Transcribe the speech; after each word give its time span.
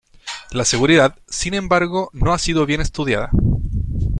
La 0.49 0.65
seguridad, 0.65 1.15
sin 1.27 1.53
embargo, 1.53 2.09
no 2.13 2.33
ha 2.33 2.39
sido 2.39 2.65
bien 2.65 2.81
estudiada. 2.81 3.29